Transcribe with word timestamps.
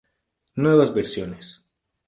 Nuevas 0.55 0.95
versiones. 0.95 1.61